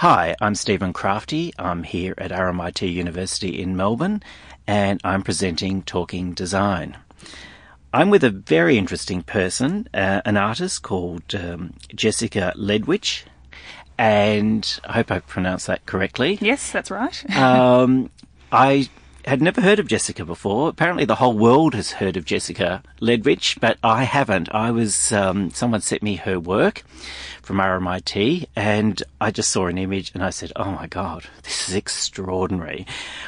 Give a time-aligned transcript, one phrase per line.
[0.00, 1.54] Hi, I'm Stephen Crafti.
[1.58, 4.22] I'm here at RMIT University in Melbourne
[4.66, 6.98] and I'm presenting Talking Design.
[7.94, 13.24] I'm with a very interesting person, uh, an artist called um, Jessica Ledwich,
[13.96, 16.36] and I hope I pronounced that correctly.
[16.42, 17.36] Yes, that's right.
[17.38, 18.10] um,
[18.52, 18.90] I
[19.26, 20.68] had never heard of Jessica before.
[20.68, 24.48] Apparently, the whole world has heard of Jessica Ledwich, but I haven't.
[24.54, 26.84] I was um, someone sent me her work
[27.42, 31.68] from RMIT, and I just saw an image, and I said, "Oh my god, this
[31.68, 32.86] is extraordinary!"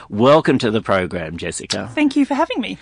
[0.09, 1.91] Welcome to the program, Jessica.
[1.95, 2.79] Thank you for having me.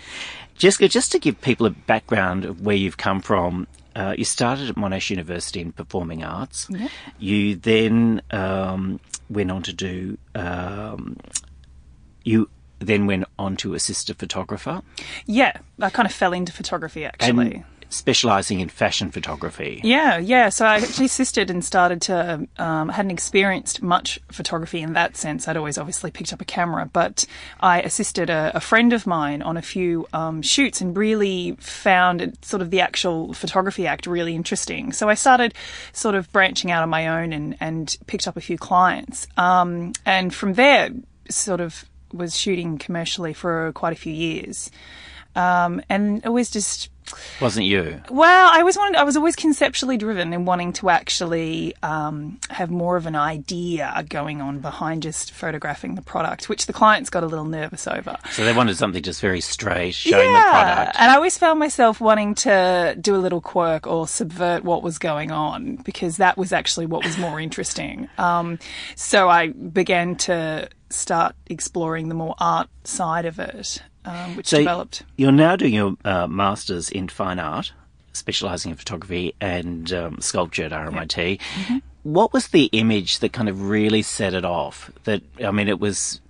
[0.56, 4.68] Jessica, just to give people a background of where you've come from, uh, you started
[4.68, 6.66] at Monash University in Performing Arts.
[6.70, 6.88] Yeah.
[7.18, 10.18] You then um, went on to do.
[10.34, 11.18] Um,
[12.24, 12.48] you
[12.78, 14.82] then went on to assist a photographer.
[15.26, 17.56] Yeah, I kind of fell into photography actually.
[17.56, 19.80] And specialising in fashion photography.
[19.84, 20.48] Yeah, yeah.
[20.48, 25.48] So I actually assisted and started to, um, hadn't experienced much photography in that sense.
[25.48, 27.24] I'd always obviously picked up a camera, but
[27.60, 32.36] I assisted a, a friend of mine on a few um, shoots and really found
[32.42, 34.92] sort of the actual photography act really interesting.
[34.92, 35.54] So I started
[35.92, 39.26] sort of branching out on my own and, and picked up a few clients.
[39.36, 40.90] Um, and from there,
[41.30, 41.84] sort of
[42.16, 44.70] was shooting commercially for quite a few years.
[45.36, 46.90] Um, and always just
[47.40, 48.00] wasn't you?
[48.10, 52.70] Well, I was wanted, I was always conceptually driven and wanting to actually um, have
[52.70, 57.22] more of an idea going on behind just photographing the product, which the clients got
[57.22, 58.16] a little nervous over.
[58.30, 60.96] So they wanted something just very straight, showing yeah, the product.
[60.98, 64.98] And I always found myself wanting to do a little quirk or subvert what was
[64.98, 68.08] going on because that was actually what was more interesting.
[68.18, 68.58] Um,
[68.94, 74.58] so I began to start exploring the more art side of it, um, which so
[74.58, 75.02] developed.
[75.16, 77.72] You're now doing your uh, master's in fine art,
[78.12, 81.38] specialising in photography and um, sculpture at RMIT.
[81.38, 81.78] Mm-hmm.
[82.04, 84.90] What was the image that kind of really set it off?
[85.04, 86.20] That I mean, it was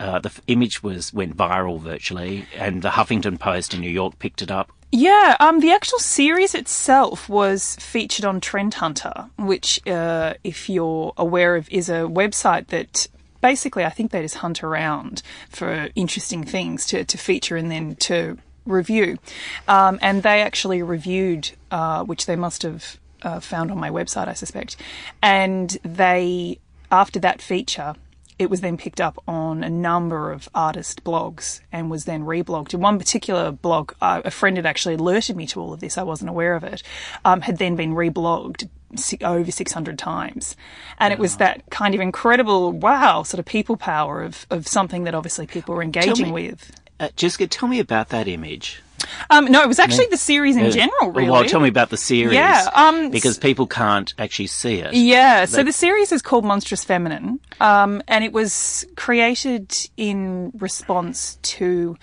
[0.00, 4.42] uh, the image was went viral virtually, and the Huffington Post in New York picked
[4.42, 4.72] it up.
[4.90, 11.12] Yeah, um, the actual series itself was featured on Trend Hunter, which, uh, if you're
[11.18, 13.06] aware of, is a website that
[13.40, 17.96] basically, I think they just hunt around for interesting things to, to feature and then
[17.96, 19.18] to review.
[19.66, 24.28] Um, and they actually reviewed, uh, which they must have uh, found on my website,
[24.28, 24.76] I suspect.
[25.22, 26.58] And they,
[26.90, 27.94] after that feature,
[28.38, 32.72] it was then picked up on a number of artist blogs and was then reblogged.
[32.72, 35.98] In one particular blog, uh, a friend had actually alerted me to all of this.
[35.98, 36.82] I wasn't aware of it.
[37.24, 38.68] Um, had then been reblogged
[39.22, 40.56] over 600 times.
[40.98, 41.14] And wow.
[41.14, 45.14] it was that kind of incredible, wow, sort of people power of, of something that
[45.14, 46.72] obviously people were engaging me, with.
[46.98, 48.82] Uh, Jessica, tell me about that image.
[49.30, 51.30] Um, no, it was actually the series in general, really.
[51.30, 52.34] Well, tell me about the series.
[52.34, 52.68] Yeah.
[52.74, 54.94] Um, because people can't actually see it.
[54.94, 55.44] Yeah.
[55.44, 57.40] So the series is called Monstrous Feminine.
[57.60, 61.96] Um, and it was created in response to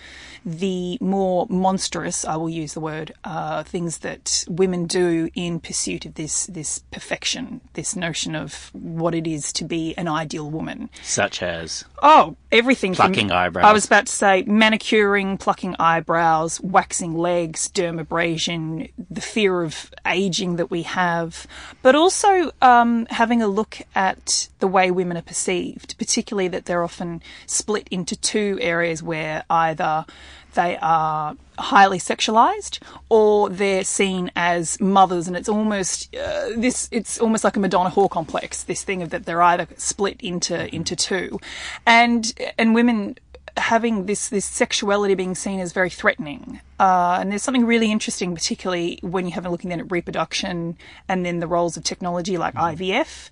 [0.46, 6.06] the more monstrous, I will use the word, uh, things that women do in pursuit
[6.06, 10.92] of this this perfection, this notion of what it is to be an ideal woman.
[11.02, 13.66] Such as oh, everything plucking from, eyebrows.
[13.66, 20.58] I was about to say manicuring, plucking eyebrows, waxing legs, dermabrasion, the fear of aging
[20.58, 21.48] that we have,
[21.82, 26.84] but also um, having a look at the way women are perceived, particularly that they're
[26.84, 30.06] often split into two areas where either
[30.54, 32.80] they are highly sexualized
[33.10, 35.28] or they're seen as mothers.
[35.28, 39.10] And it's almost uh, this it's almost like a madonna whore complex this thing of
[39.10, 41.40] that they're either split into into two.
[41.86, 43.18] And and women
[43.58, 48.36] having this this sexuality being seen as very threatening uh, and there's something really interesting,
[48.36, 50.78] particularly when you have a looking then at reproduction
[51.08, 52.76] and then the roles of technology like mm.
[52.76, 53.30] IVF.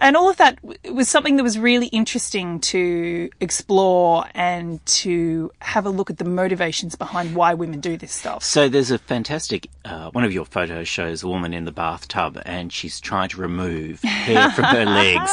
[0.00, 0.58] And all of that
[0.90, 6.24] was something that was really interesting to explore and to have a look at the
[6.24, 8.42] motivations behind why women do this stuff.
[8.42, 12.40] So there's a fantastic, uh, one of your photos shows a woman in the bathtub
[12.46, 15.32] and she's trying to remove hair from her legs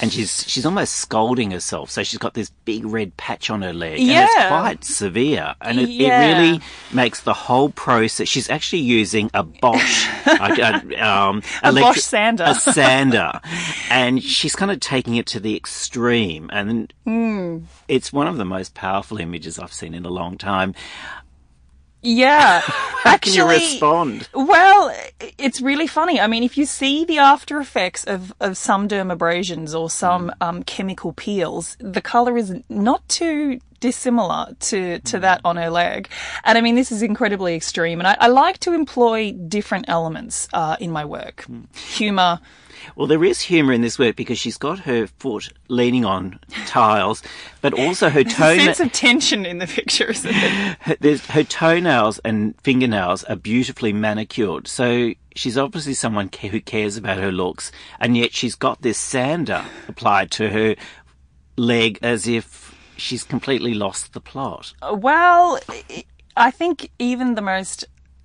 [0.00, 1.90] and she's, she's almost scolding herself.
[1.90, 4.20] So she's got this big red patch on her leg yeah.
[4.20, 6.22] and it's quite severe and it, yeah.
[6.22, 6.60] it really
[6.92, 8.28] makes the whole process.
[8.28, 13.40] She's actually using a Bosch, a, um, a electri- Bosch sander, a sander,
[13.90, 16.50] and she's kind of taking it to the extreme.
[16.52, 17.64] And mm.
[17.88, 20.74] it's one of the most powerful images I've seen in a long time.
[22.02, 22.60] Yeah.
[22.64, 24.28] How Actually, can you respond?
[24.34, 24.94] Well,
[25.38, 26.20] it's really funny.
[26.20, 30.46] I mean, if you see the after effects of, of some dermabrasions or some mm.
[30.46, 36.08] um, chemical peels, the color is not too dissimilar to, to that on her leg.
[36.44, 37.98] And I mean, this is incredibly extreme.
[37.98, 42.40] And I, I like to employ different elements uh, in my work humor.
[42.96, 47.22] Well, there is humour in this work because she's got her foot leaning on tiles,
[47.60, 48.64] but also her There's a toenails.
[48.76, 50.76] sense of tension in the picture, isn't it?
[50.80, 54.66] her, her toenails and fingernails are beautifully manicured.
[54.66, 59.64] So she's obviously someone who cares about her looks, and yet she's got this sander
[59.88, 60.76] applied to her
[61.56, 62.69] leg as if
[63.00, 64.72] she's completely lost the plot.
[64.92, 65.58] Well,
[66.36, 67.84] I think even the most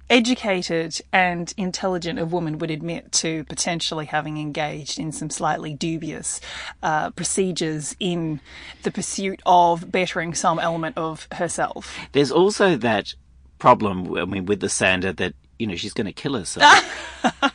[0.10, 6.39] educated and intelligent of women would admit to potentially having engaged in some slightly dubious
[6.83, 8.39] uh, procedures in
[8.83, 11.98] the pursuit of bettering some element of herself.
[12.12, 13.16] There's also that
[13.57, 16.83] problem, I mean, with the sander that you know she's going to kill herself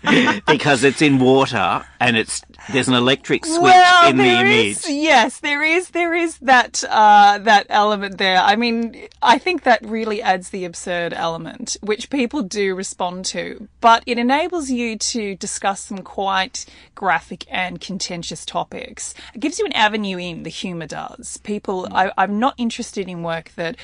[0.47, 2.43] because it's in water and it's
[2.73, 4.77] there's an electric switch well, in the image.
[4.77, 8.39] is- yes, there is there is that uh, that element there.
[8.39, 13.69] I mean, I think that really adds the absurd element, which people do respond to,
[13.81, 19.15] but it enables you to discuss some quite graphic and contentious topics.
[19.35, 20.43] It gives you an avenue in.
[20.43, 21.39] The humour does.
[21.39, 23.77] People, I, I'm not interested in work that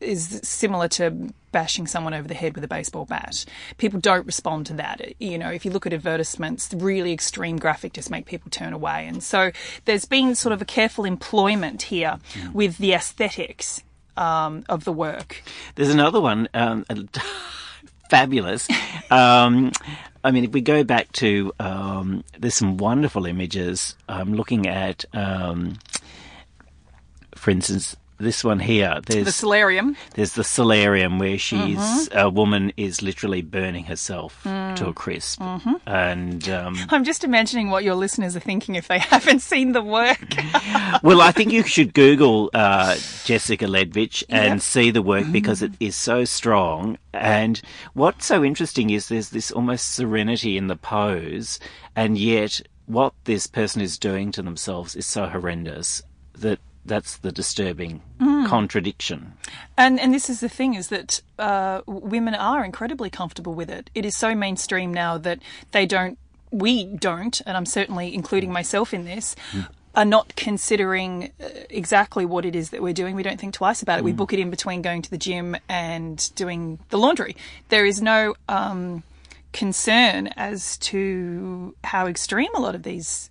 [0.00, 3.44] is similar to bashing someone over the head with a baseball bat.
[3.78, 5.00] People don't respond to that.
[5.18, 8.72] You know, if you look at advertisements, the really extreme graphic just make people turn
[8.72, 9.06] away.
[9.06, 9.50] And so
[9.84, 12.18] there's been sort of a careful employment here
[12.52, 13.82] with the aesthetics
[14.16, 15.42] um, of the work.
[15.76, 16.84] There's another one, um,
[18.10, 18.68] fabulous.
[19.10, 19.72] Um,
[20.24, 23.94] I mean, if we go back to, um, there's some wonderful images.
[24.08, 25.78] I'm looking at, um,
[27.34, 29.00] for instance, this one here.
[29.06, 29.96] There's The solarium.
[30.14, 32.18] there's the solarium where she's Mm-hmm.
[32.18, 34.76] a woman is literally burning herself Mm.
[34.76, 35.74] to a crisp, Mm-hmm.
[35.86, 39.82] and um, I'm just imagining what your listeners are thinking if they haven't seen the
[39.82, 40.34] work.
[41.02, 45.72] well, I think you should Google uh, Jessica Ledwich and see the work because it
[45.80, 46.98] is so strong.
[47.12, 47.60] And
[47.94, 51.58] what's so interesting is there's this almost serenity in the pose,
[51.96, 56.02] and yet what this person is doing to themselves is so horrendous
[56.34, 56.58] that
[56.88, 59.34] that's the disturbing contradiction.
[59.76, 63.90] And and this is the thing is that uh, women are incredibly comfortable with it.
[63.94, 65.38] It is so mainstream now that
[65.72, 66.18] they don't,
[66.50, 69.36] we don't, and I'm certainly including myself in this.
[69.94, 73.16] Are not considering uh, exactly what it is that we're doing.
[73.16, 74.04] We don't think twice about it.
[74.04, 77.34] We book it in between going to the gym and doing the laundry.
[77.68, 79.02] There is no um,
[79.52, 83.30] concern as to how extreme a lot of these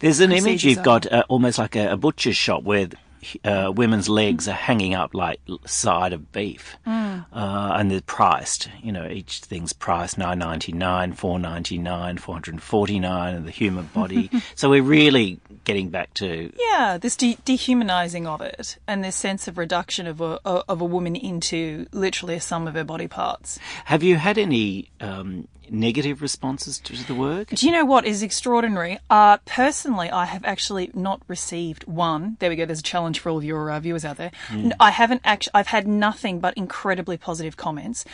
[0.00, 2.88] There's an image you've got uh, almost like a, a butcher's shop where
[3.44, 7.24] uh, women's legs are hanging up like side of beef, Mm.
[7.32, 8.68] uh, and they're priced.
[8.82, 13.34] You know, each thing's priced nine ninety nine, four ninety nine, four hundred forty nine,
[13.34, 14.30] and the human body.
[14.54, 19.48] so we're really getting back to Yeah, this de- dehumanizing of it and this sense
[19.48, 23.58] of reduction of a of a woman into literally a sum of her body parts.
[23.86, 27.48] Have you had any um, negative responses to the work?
[27.48, 28.98] Do you know what is extraordinary?
[29.10, 32.36] Uh, personally, I have actually not received one.
[32.40, 32.66] There we go.
[32.66, 34.30] There's a challenge for all of your uh, viewers out there.
[34.78, 35.52] I haven't actually.
[35.54, 38.04] I've had nothing but incredibly positive comments.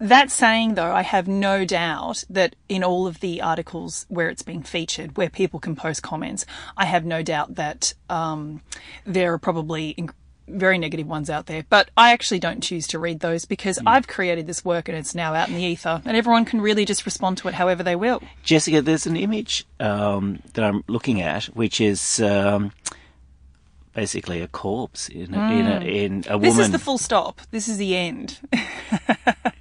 [0.00, 4.42] That saying, though, I have no doubt that in all of the articles where it's
[4.42, 6.46] been featured, where people can post comments,
[6.76, 8.62] I have no doubt that um,
[9.04, 10.10] there are probably in-
[10.46, 11.64] very negative ones out there.
[11.68, 15.14] But I actually don't choose to read those because I've created this work and it's
[15.14, 17.96] now out in the ether, and everyone can really just respond to it however they
[17.96, 18.22] will.
[18.44, 22.72] Jessica, there's an image um, that I'm looking at, which is um,
[23.94, 26.42] basically a corpse in a, in a, in a Hmm.
[26.44, 27.40] This is the full stop.
[27.50, 28.38] This is the end.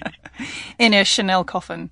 [0.79, 1.89] In a Chanel coffin.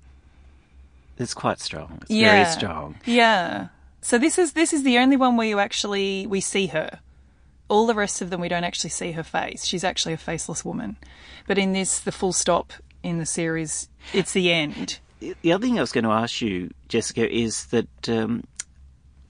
[1.18, 1.98] It's quite strong.
[2.02, 2.32] It's Yeah.
[2.32, 2.96] very strong.
[3.06, 3.68] Yeah.
[4.02, 7.00] So this is this is the only one where you actually we see her.
[7.68, 9.64] All the rest of them we don't actually see her face.
[9.64, 10.96] She's actually a faceless woman.
[11.46, 12.72] But in this the full stop
[13.02, 14.98] in the series it's the end.
[15.20, 18.44] The other thing I was going to ask you, Jessica, is that um,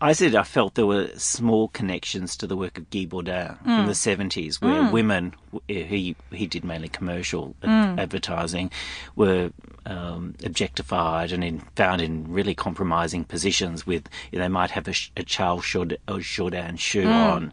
[0.01, 3.87] I said I felt there were small connections to the work of Guy Bourdin from
[3.87, 4.29] the mm.
[4.31, 4.93] 70s, where mm.
[4.93, 5.35] women,
[5.71, 8.01] eh, he, he did mainly commercial ad- mm.
[8.01, 8.71] advertising,
[9.15, 9.53] were
[9.87, 14.87] um, objectified and in, found in really compromising positions with, you know, they might have
[14.87, 17.53] a, a Charles a Jourdan shoe on.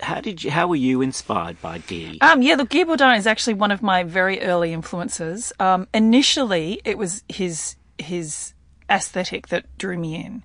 [0.00, 2.18] How did you, how were you inspired by Guy?
[2.20, 5.52] Um, yeah, look, Guy Bourdin is actually one of my very early influences.
[5.58, 8.54] Um, initially, it was his his
[8.90, 10.42] aesthetic that drew me in,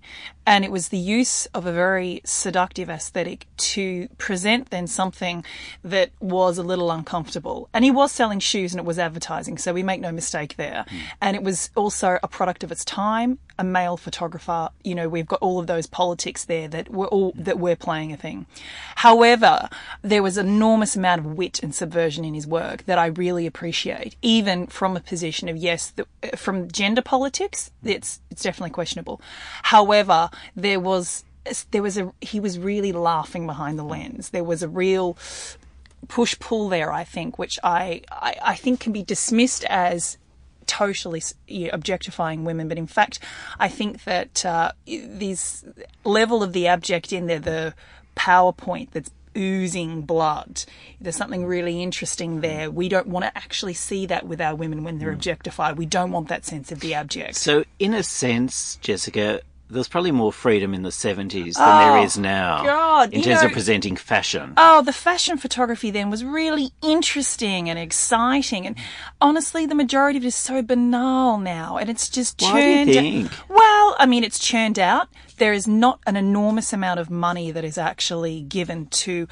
[0.49, 5.45] And it was the use of a very seductive aesthetic to present then something
[5.83, 7.69] that was a little uncomfortable.
[7.71, 10.85] And he was selling shoes and it was advertising, so we make no mistake there.
[10.89, 10.97] Hmm.
[11.21, 14.69] And it was also a product of its time, a male photographer.
[14.83, 17.43] You know, we've got all of those politics there that we're all hmm.
[17.43, 18.47] that we're playing a thing.
[18.95, 19.69] However,
[20.01, 24.15] there was enormous amount of wit and subversion in his work that I really appreciate,
[24.23, 27.89] even from a position of yes, the, from gender politics, hmm.
[27.89, 29.21] it's it's definitely questionable.
[29.61, 31.23] However, there was
[31.71, 34.29] there was a he was really laughing behind the lens.
[34.29, 35.17] There was a real
[36.07, 40.17] push pull there, I think, which I, I, I think can be dismissed as
[40.65, 41.21] totally
[41.71, 43.19] objectifying women, but in fact,
[43.59, 45.65] I think that uh, this
[46.03, 47.73] level of the abject in there, the
[48.15, 50.63] PowerPoint that's oozing blood.
[50.99, 52.69] There's something really interesting there.
[52.69, 55.77] We don't want to actually see that with our women when they're objectified.
[55.77, 57.35] We don't want that sense of the abject.
[57.35, 62.03] So, in a sense, Jessica, there's probably more freedom in the 70s than there Oh,
[62.03, 64.53] is now God, in terms know- of presenting fashion.
[64.57, 68.65] Oh, the fashion photography then was really interesting and exciting.
[68.65, 68.75] And
[69.21, 71.77] honestly, the majority of it is so banal now.
[71.77, 72.91] And it's just Why do you churned
[73.29, 73.31] think?
[73.49, 75.07] Well, I mean, it's churned out.
[75.37, 79.27] There is not an enormous amount of money that is actually given to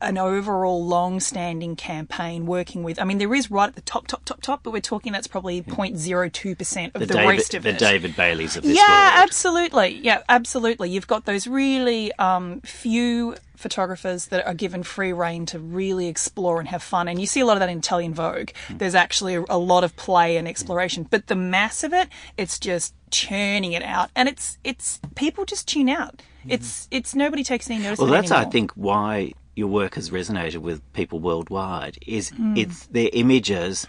[0.00, 3.00] an overall long-standing campaign working with.
[3.00, 5.26] I mean, there is right at the top, top, top, top, but we're talking that's
[5.26, 7.78] probably 0.02% of the, David, rest of the it.
[7.78, 8.86] David Baileys of this world.
[8.88, 9.24] Yeah, world.
[9.24, 10.00] absolutely.
[10.02, 10.90] Yeah, absolutely.
[10.90, 16.60] You've got those really um, few photographers that are given free reign to really explore
[16.60, 17.08] and have fun.
[17.08, 18.50] And you see a lot of that in Italian Vogue.
[18.70, 21.08] There's actually a, a lot of play and exploration.
[21.10, 24.10] But the mass of it, it's just churning it out.
[24.14, 26.22] And it's it's people just tune out.
[26.46, 29.94] It's it's nobody takes any notice Well, of it that's, I think, why your work
[29.96, 31.98] has resonated with people worldwide.
[32.06, 32.56] Is Hmm.
[32.56, 33.86] it's their images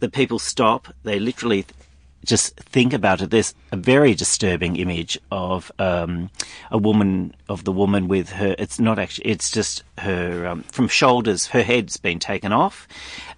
[0.00, 0.82] that people stop.
[1.02, 1.74] They literally th-
[2.24, 3.30] just think about it.
[3.30, 6.28] There's a very disturbing image of um,
[6.70, 8.54] a woman of the woman with her.
[8.58, 9.30] It's not actually.
[9.30, 11.46] It's just her um, from shoulders.
[11.48, 12.86] Her head's been taken off,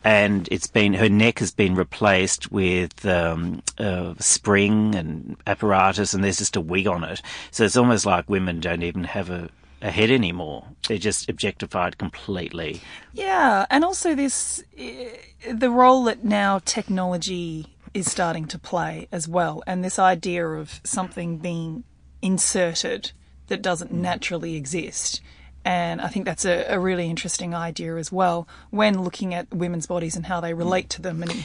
[0.02, 6.22] and it's been her neck has been replaced with um, uh, spring and apparatus, and
[6.24, 7.22] there's just a wig on it.
[7.52, 9.48] So it's almost like women don't even have a
[9.82, 10.64] a head anymore.
[10.88, 12.80] They're just objectified completely.
[13.12, 19.62] Yeah, and also this the role that now technology is starting to play as well,
[19.66, 21.84] and this idea of something being
[22.22, 23.12] inserted
[23.48, 23.98] that doesn't mm.
[23.98, 25.20] naturally exist.
[25.64, 29.86] And I think that's a, a really interesting idea as well when looking at women's
[29.86, 30.96] bodies and how they relate mm.
[30.96, 31.22] to them.
[31.22, 31.44] And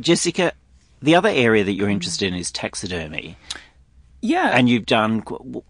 [0.00, 0.52] Jessica,
[1.00, 1.92] the other area that you're mm.
[1.92, 3.36] interested in is taxidermy,
[4.24, 5.22] yeah, and you've done.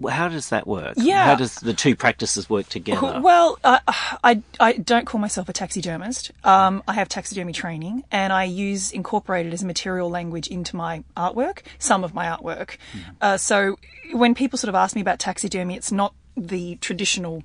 [0.08, 0.94] How does that work?
[0.96, 1.25] Yeah.
[1.25, 3.20] How does the two practices work together?
[3.20, 3.80] Well, uh,
[4.23, 6.30] I, I don't call myself a taxidermist.
[6.44, 11.02] Um, I have taxidermy training and I use incorporated as a material language into my
[11.16, 12.76] artwork, some of my artwork.
[13.20, 13.76] Uh, so
[14.12, 17.42] when people sort of ask me about taxidermy, it's not the traditional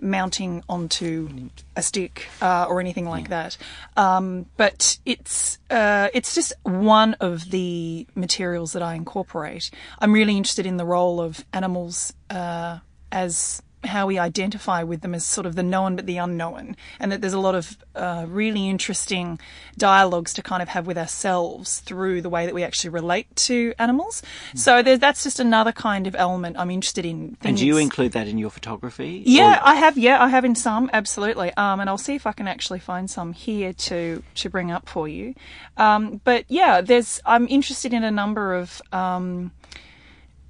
[0.00, 3.56] mounting onto a stick uh, or anything like that.
[3.96, 9.70] Um, but it's uh, it's just one of the materials that I incorporate.
[9.98, 12.78] I'm really interested in the role of animals uh,
[13.10, 17.12] as how we identify with them as sort of the known but the unknown, and
[17.12, 19.38] that there's a lot of uh, really interesting
[19.76, 23.74] dialogues to kind of have with ourselves through the way that we actually relate to
[23.78, 24.22] animals.
[24.54, 27.36] So there's, that's just another kind of element I'm interested in.
[27.42, 29.22] and do you include that in your photography?
[29.26, 29.96] yeah, Or- I have.
[29.98, 31.52] Yeah, I have in some absolutely.
[31.54, 34.88] Um, and I'll see if I can actually find some here to to bring up
[34.88, 35.34] for you.
[35.76, 37.20] Um, but yeah, there's.
[37.24, 39.52] I'm interested in a number of um,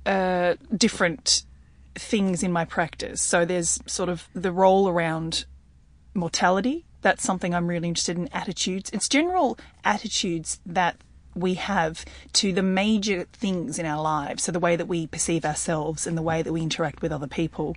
[0.06, 1.44] uh, different
[1.94, 3.22] things in my practice.
[3.22, 5.44] So there's sort of the role around
[6.14, 6.84] mortality.
[7.02, 8.28] That's something I'm really interested in.
[8.32, 8.90] Attitudes.
[8.92, 10.96] It's general attitudes that
[11.34, 14.44] we have to the major things in our lives.
[14.44, 17.26] So the way that we perceive ourselves and the way that we interact with other
[17.26, 17.76] people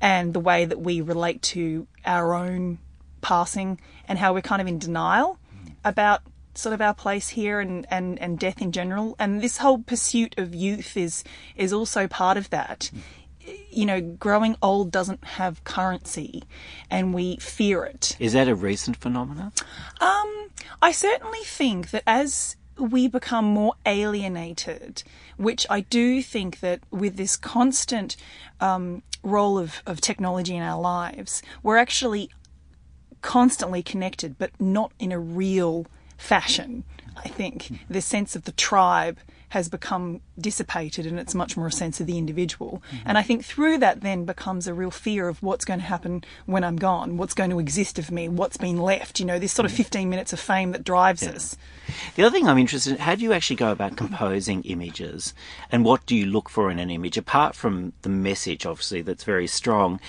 [0.00, 2.78] and the way that we relate to our own
[3.20, 5.38] passing and how we're kind of in denial
[5.84, 6.22] about
[6.54, 9.16] sort of our place here and, and, and death in general.
[9.18, 11.24] And this whole pursuit of youth is
[11.56, 12.90] is also part of that.
[13.70, 16.44] You know, growing old doesn't have currency
[16.90, 18.16] and we fear it.
[18.18, 19.52] Is that a recent phenomenon?
[20.82, 25.04] I certainly think that as we become more alienated,
[25.36, 28.16] which I do think that with this constant
[28.60, 32.30] um, role of, of technology in our lives, we're actually
[33.20, 35.86] constantly connected, but not in a real
[36.18, 36.82] fashion.
[37.16, 39.18] I think the sense of the tribe
[39.52, 42.82] has become dissipated and it's much more a sense of the individual.
[42.86, 43.02] Mm-hmm.
[43.04, 46.24] And I think through that then becomes a real fear of what's going to happen
[46.46, 49.52] when I'm gone, what's going to exist of me, what's been left, you know, this
[49.52, 49.82] sort of mm-hmm.
[49.82, 51.54] 15 minutes of fame that drives us.
[52.14, 55.34] The other thing I'm interested in, how do you actually go about composing images?
[55.70, 57.18] And what do you look for in an image?
[57.18, 60.00] Apart from the message, obviously, that's very strong,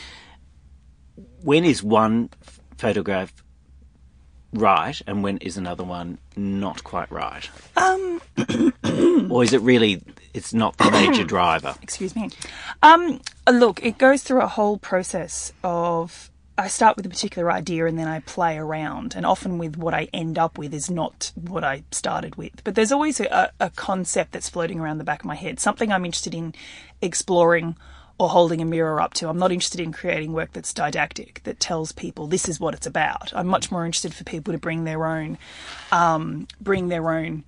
[1.41, 2.29] when is one
[2.77, 3.42] photograph
[4.53, 7.49] right and when is another one not quite right?
[7.75, 8.21] Um,
[9.29, 10.01] or is it really,
[10.33, 11.75] it's not the major driver?
[11.81, 12.29] excuse me.
[12.81, 13.19] Um,
[13.51, 16.29] look, it goes through a whole process of.
[16.55, 19.95] I start with a particular idea and then I play around, and often with what
[19.95, 22.63] I end up with is not what I started with.
[22.63, 25.91] But there's always a, a concept that's floating around the back of my head, something
[25.91, 26.53] I'm interested in
[27.01, 27.75] exploring
[28.19, 29.27] or holding a mirror up to.
[29.27, 32.87] I'm not interested in creating work that's didactic, that tells people this is what it's
[32.87, 33.31] about.
[33.35, 35.37] I'm much more interested for people to bring their own,
[35.91, 37.43] um, bring their own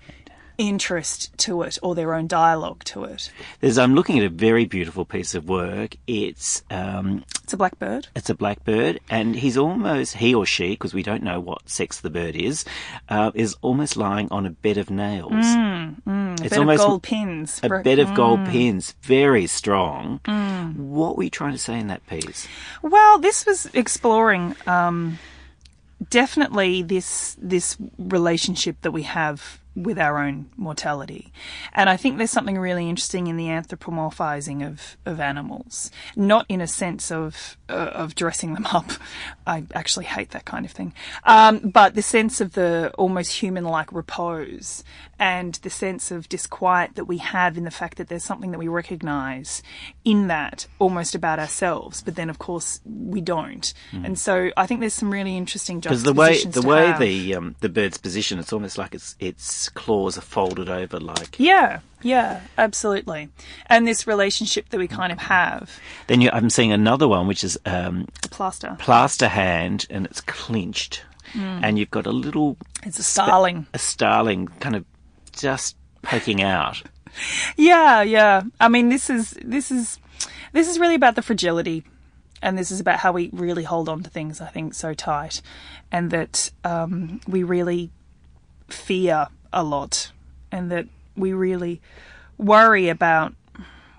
[0.58, 3.30] interest to it or their own dialogue to it.
[3.60, 5.98] There's, I'm looking at a very beautiful piece of work.
[6.08, 8.08] It's um, It's a blackbird.
[8.16, 12.00] it's a blackbird, and he's almost he or she, because we don't know what sex
[12.00, 12.64] the bird is,
[13.10, 15.34] uh, is almost lying on a bed of nails.
[15.34, 15.75] A
[16.46, 17.60] it's bed almost of gold pins.
[17.64, 20.20] a bed of gold pins, very strong.
[20.76, 22.48] What were you trying to say in that piece?
[22.82, 25.20] Well, this was exploring um,
[26.10, 31.32] definitely this this relationship that we have with our own mortality,
[31.74, 36.62] and I think there's something really interesting in the anthropomorphizing of of animals, not in
[36.62, 38.92] a sense of uh, of dressing them up.
[39.48, 43.92] I actually hate that kind of thing, um, but the sense of the almost human-like
[43.92, 44.84] repose
[45.20, 48.60] and the sense of disquiet that we have in the fact that there's something that
[48.60, 49.64] we recognise
[50.04, 53.74] in that almost about ourselves, but then of course we don't.
[54.04, 57.00] And so I think there's some really interesting Because the way the way have.
[57.00, 61.40] the um, the bird's position, it's almost like its its claws are folded over, like.
[61.40, 63.30] yeah, yeah, absolutely.
[63.68, 67.44] And this relationship that we kind of have, Then you, I'm seeing another one, which
[67.44, 68.76] is um, plaster.
[68.80, 71.04] plaster hand, and it's clinched,
[71.34, 71.60] Hmm.
[71.64, 73.66] and you've got a little It's a starling.
[73.74, 74.86] a starling kind of
[75.32, 76.84] just poking out.
[77.56, 78.42] Yeah, yeah.
[78.60, 80.00] I mean, this is this is
[80.52, 81.86] this is really about the fragility,
[82.42, 84.42] and this is about how we really hold on to things.
[84.42, 85.42] I think so tight,
[85.94, 87.90] and that um, we really
[88.68, 90.12] fear a lot,
[90.52, 90.86] and that
[91.18, 91.82] we really
[92.38, 93.34] worry about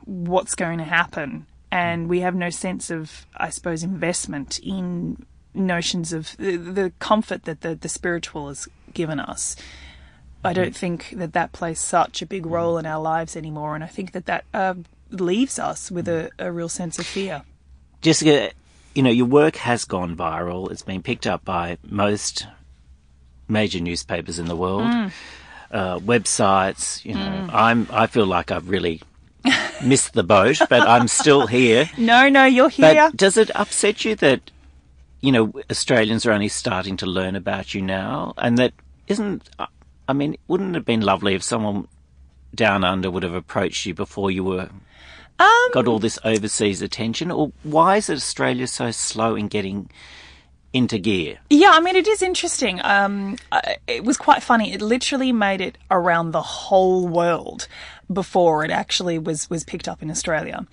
[0.04, 6.12] what's going to happen, and we have no sense of, I suppose, investment in notions
[6.12, 9.56] of the, the comfort that the, the spiritual has given us.
[10.44, 13.82] I don't think that that plays such a big role in our lives anymore, and
[13.82, 14.75] I think that that uh,
[15.10, 17.42] leaves us with a, a real sense of fear.
[18.00, 18.52] Jessica,
[18.94, 20.70] you know, your work has gone viral.
[20.70, 22.46] It's been picked up by most
[23.48, 25.12] major newspapers in the world, Mm.
[25.70, 27.05] Uh, websites.
[27.05, 27.87] You know, I'm.
[27.90, 29.00] I feel like I've really
[29.85, 31.88] missed the boat, but I'm still here.
[31.98, 33.11] No, no, you're But here.
[33.14, 34.50] does it upset you that
[35.20, 38.72] you know Australians are only starting to learn about you now, and that
[39.09, 39.48] isn't?
[40.09, 41.88] I mean, wouldn't it have been lovely if someone
[42.55, 44.68] down under would have approached you before you were
[45.38, 49.90] Um, got all this overseas attention, or why is it Australia so slow in getting
[50.76, 51.38] into gear?
[51.50, 52.80] Yeah, I mean, it is interesting.
[52.84, 53.36] Um,
[53.86, 54.72] it was quite funny.
[54.72, 57.66] It literally made it around the whole world
[58.12, 60.66] before it actually was was picked up in Australia.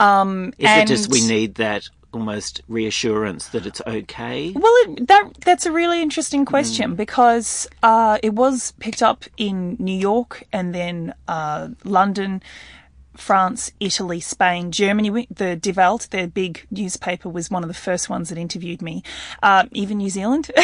[0.00, 4.52] Um, Is and it just we need that almost reassurance that it's okay?
[4.54, 9.76] Well, it, that that's a really interesting question because uh, it was picked up in
[9.78, 12.42] New York and then uh, London,
[13.20, 15.26] France, Italy, Spain, Germany.
[15.30, 19.02] The Die Welt, their big newspaper, was one of the first ones that interviewed me.
[19.42, 20.50] Uh, even New Zealand,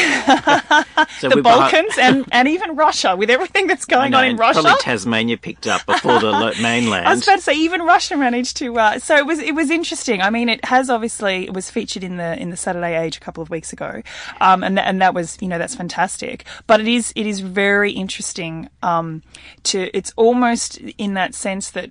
[1.19, 4.63] So the Balkans, and, and even Russia, with everything that's going No, on in Russia.
[4.63, 7.07] Probably Tasmania picked up before the mainland.
[7.07, 8.79] I was about to say even Russia managed to.
[8.79, 10.21] Uh, so it was it was interesting.
[10.21, 13.21] I mean, it has obviously it was featured in the in the Saturday Age a
[13.21, 14.03] couple of weeks ago,
[14.41, 16.45] um, and th- and that was you know that's fantastic.
[16.67, 18.69] But it is it is very interesting.
[18.83, 19.23] Um,
[19.65, 21.91] to it's almost in that sense that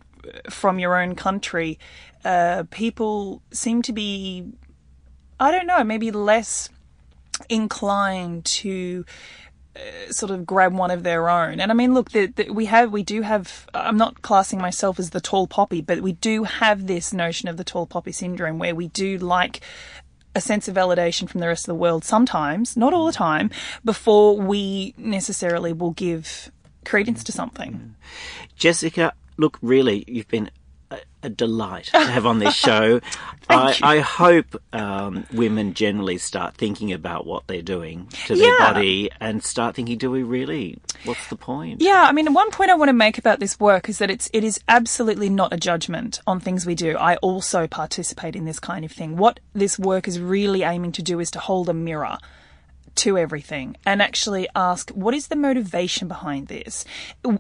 [0.50, 1.80] from your own country,
[2.26, 4.46] uh, people seem to be,
[5.40, 6.70] I don't know, maybe less
[7.50, 9.06] inclined to
[10.12, 11.60] sort of grab one of their own.
[11.60, 13.68] And I mean, look, the, the, we have, we do have.
[13.74, 17.58] I'm not classing myself as the tall poppy, but we do have this notion of
[17.58, 19.62] the tall poppy syndrome, where we do like
[20.36, 23.50] a sense of validation from the rest of the world sometimes, not all the time,
[23.84, 26.52] before we necessarily will give
[26.86, 27.96] credence to something.
[28.56, 30.50] Jessica, look, really, you've been
[30.92, 33.00] a, a delight to have on this show.
[33.50, 33.78] I.
[33.82, 38.44] I hope um, women generally start thinking about what they're doing to Yeah.
[38.46, 40.78] their body and start thinking, do we really?
[41.06, 41.82] What's the point?
[41.82, 44.30] Yeah, I mean, one point I want to make about this work is that it's
[44.34, 46.96] it is absolutely not a judgment on things we do.
[46.98, 49.18] I also participate in this kind of thing.
[49.18, 52.18] What this work is really aiming to do is to hold a mirror
[52.96, 56.86] to everything and actually ask what is the motivation behind this?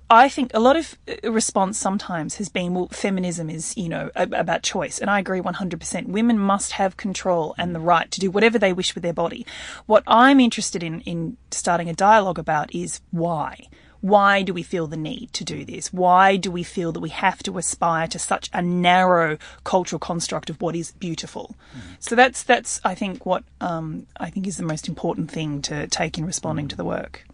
[0.10, 4.10] I think a lot of uh, response sometimes has been well feminism is you know
[4.16, 5.00] about choice.
[5.00, 8.74] And i agree 100% women must have control and the right to do whatever they
[8.74, 9.46] wish with their body.
[9.86, 13.68] What i'm interested in in starting a dialogue about is why
[14.04, 15.94] why do we feel the need to do this?
[15.94, 20.50] Why do we feel that we have to aspire to such a narrow cultural construct
[20.50, 21.56] of what is beautiful?
[22.02, 25.88] So that's that's I think what um, I think is the most important thing to
[25.88, 27.26] take in responding to the work.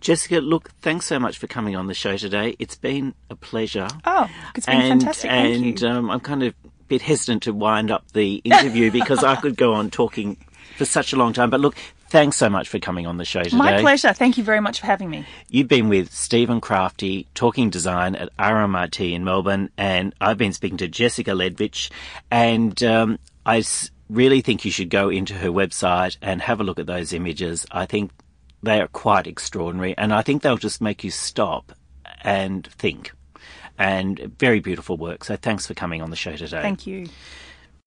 [0.00, 2.56] Jessica, look, thanks so much for coming on the show today.
[2.58, 3.88] It's been a pleasure.
[4.06, 5.30] Oh, it's been and, fantastic.
[5.30, 5.86] Thank and you.
[5.86, 9.58] Um, I'm kind of a bit hesitant to wind up the interview because I could
[9.58, 10.38] go on talking
[10.78, 11.50] for such a long time.
[11.50, 11.76] But look,
[12.08, 13.56] thanks so much for coming on the show today.
[13.56, 14.12] My pleasure.
[14.12, 15.26] Thank you very much for having me.
[15.48, 20.78] You've been with Stephen Crafti, talking design at RMIT in Melbourne, and I've been speaking
[20.78, 21.90] to Jessica Ledwich,
[22.30, 23.62] and um, I
[24.08, 27.66] really think you should go into her website and have a look at those images.
[27.70, 28.10] I think
[28.62, 31.72] they are quite extraordinary, and I think they'll just make you stop
[32.22, 33.12] and think.
[33.78, 35.22] And very beautiful work.
[35.22, 36.62] So thanks for coming on the show today.
[36.62, 37.08] Thank you.